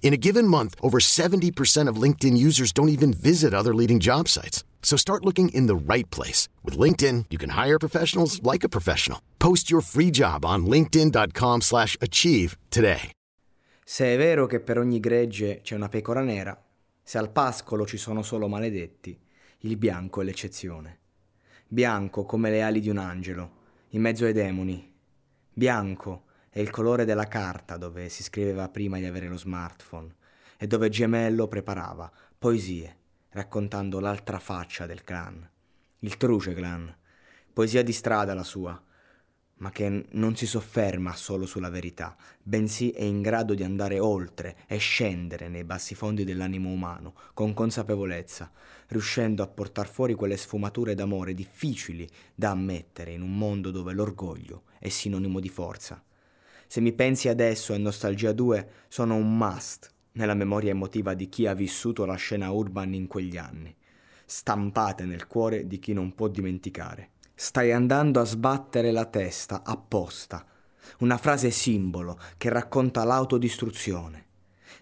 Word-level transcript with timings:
In 0.00 0.14
a 0.14 0.16
given 0.16 0.48
month, 0.48 0.74
over 0.80 0.98
70% 1.00 1.90
of 1.90 2.02
LinkedIn 2.02 2.38
users 2.38 2.72
don't 2.72 2.88
even 2.88 3.12
visit 3.12 3.52
other 3.52 3.74
leading 3.74 4.00
job 4.00 4.26
sites. 4.28 4.64
So 4.82 4.96
start 4.96 5.24
looking 5.24 5.50
in 5.50 5.66
the 5.66 5.76
right 5.76 6.08
place. 6.10 6.48
With 6.64 6.78
LinkedIn, 6.78 7.26
you 7.28 7.36
can 7.36 7.50
hire 7.50 7.78
professionals 7.78 8.42
like 8.42 8.64
a 8.64 8.70
professional. 8.70 9.20
Post 9.38 9.70
your 9.70 9.82
free 9.82 10.10
job 10.10 10.46
on 10.46 10.64
linkedin.com 10.64 11.60
slash 11.60 11.96
achieve 12.00 12.56
today. 12.70 13.10
Se 13.84 14.04
è 14.04 14.18
vero 14.18 14.46
che 14.46 14.60
per 14.60 14.78
ogni 14.78 15.00
gregge 15.00 15.60
c'è 15.62 15.74
una 15.74 15.88
pecora 15.88 16.20
nera, 16.20 16.62
se 17.02 17.16
al 17.16 17.30
pascolo 17.30 17.86
ci 17.86 17.96
sono 17.96 18.22
solo 18.22 18.46
maledetti, 18.46 19.18
il 19.60 19.76
bianco 19.78 20.20
è 20.20 20.24
l'eccezione. 20.24 20.98
Bianco 21.66 22.24
come 22.24 22.50
le 22.50 22.62
ali 22.62 22.80
di 22.80 22.90
un 22.90 22.98
angelo, 22.98 23.50
in 23.90 24.02
mezzo 24.02 24.26
ai 24.26 24.34
demoni. 24.34 24.92
Bianco 25.54 26.24
è 26.58 26.60
il 26.60 26.70
colore 26.70 27.04
della 27.04 27.28
carta 27.28 27.76
dove 27.76 28.08
si 28.08 28.24
scriveva 28.24 28.68
prima 28.68 28.98
di 28.98 29.04
avere 29.04 29.28
lo 29.28 29.36
smartphone 29.36 30.12
e 30.56 30.66
dove 30.66 30.88
Gemello 30.88 31.46
preparava 31.46 32.10
poesie 32.36 32.96
raccontando 33.30 34.00
l'altra 34.00 34.40
faccia 34.40 34.84
del 34.84 35.04
clan, 35.04 35.48
il 36.00 36.16
Truce 36.16 36.54
Clan, 36.54 36.92
poesia 37.52 37.84
di 37.84 37.92
strada 37.92 38.34
la 38.34 38.42
sua, 38.42 38.82
ma 39.58 39.70
che 39.70 40.06
non 40.10 40.34
si 40.34 40.48
sofferma 40.48 41.14
solo 41.14 41.46
sulla 41.46 41.70
verità, 41.70 42.16
bensì 42.42 42.90
è 42.90 43.04
in 43.04 43.22
grado 43.22 43.54
di 43.54 43.62
andare 43.62 44.00
oltre 44.00 44.56
e 44.66 44.78
scendere 44.78 45.46
nei 45.46 45.62
bassi 45.62 45.94
fondi 45.94 46.24
dell'animo 46.24 46.70
umano 46.70 47.14
con 47.34 47.54
consapevolezza, 47.54 48.50
riuscendo 48.88 49.44
a 49.44 49.48
portar 49.48 49.88
fuori 49.88 50.14
quelle 50.14 50.36
sfumature 50.36 50.96
d'amore 50.96 51.34
difficili 51.34 52.08
da 52.34 52.50
ammettere 52.50 53.12
in 53.12 53.22
un 53.22 53.38
mondo 53.38 53.70
dove 53.70 53.92
l'orgoglio 53.92 54.64
è 54.80 54.88
sinonimo 54.88 55.38
di 55.38 55.48
forza. 55.48 56.02
Se 56.70 56.82
mi 56.82 56.92
pensi 56.92 57.28
adesso 57.28 57.72
e 57.72 57.78
Nostalgia 57.78 58.32
2 58.32 58.68
sono 58.88 59.14
un 59.14 59.38
must 59.38 59.90
nella 60.12 60.34
memoria 60.34 60.72
emotiva 60.72 61.14
di 61.14 61.30
chi 61.30 61.46
ha 61.46 61.54
vissuto 61.54 62.04
la 62.04 62.16
scena 62.16 62.50
urban 62.50 62.92
in 62.92 63.06
quegli 63.06 63.38
anni, 63.38 63.74
stampate 64.26 65.06
nel 65.06 65.26
cuore 65.26 65.66
di 65.66 65.78
chi 65.78 65.94
non 65.94 66.14
può 66.14 66.28
dimenticare. 66.28 67.12
Stai 67.34 67.72
andando 67.72 68.20
a 68.20 68.24
sbattere 68.24 68.90
la 68.90 69.06
testa 69.06 69.62
apposta, 69.64 70.44
una 70.98 71.16
frase 71.16 71.50
simbolo 71.50 72.18
che 72.36 72.50
racconta 72.50 73.02
l'autodistruzione. 73.02 74.26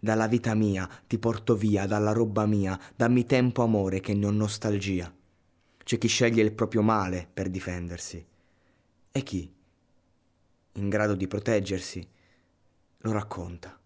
Dalla 0.00 0.26
vita 0.26 0.54
mia 0.54 0.88
ti 1.06 1.18
porto 1.18 1.54
via, 1.54 1.84
dalla 1.84 2.12
roba 2.12 2.46
mia, 2.46 2.80
dammi 2.96 3.26
tempo 3.26 3.62
amore 3.62 4.00
che 4.00 4.14
non 4.14 4.36
nostalgia. 4.36 5.12
C'è 5.84 5.98
chi 5.98 6.08
sceglie 6.08 6.42
il 6.42 6.52
proprio 6.52 6.80
male 6.80 7.28
per 7.30 7.50
difendersi. 7.50 8.24
E 9.12 9.22
chi? 9.22 9.53
In 10.74 10.88
grado 10.88 11.14
di 11.14 11.26
proteggersi, 11.26 12.06
lo 12.98 13.12
racconta. 13.12 13.78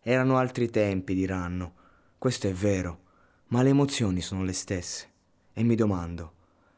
Erano 0.00 0.36
altri 0.36 0.68
tempi, 0.68 1.14
diranno. 1.14 1.74
Questo 2.18 2.48
è 2.48 2.52
vero, 2.52 3.02
ma 3.48 3.62
le 3.62 3.70
emozioni 3.70 4.20
sono 4.20 4.42
le 4.42 4.52
stesse. 4.52 5.12
E 5.52 5.62
mi 5.62 5.74
domando, 5.74 6.34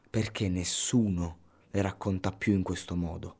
perché 0.09 0.49
nessuno 0.49 1.39
le 1.71 1.81
racconta 1.81 2.31
più 2.31 2.53
in 2.53 2.63
questo 2.63 2.95
modo? 2.95 3.35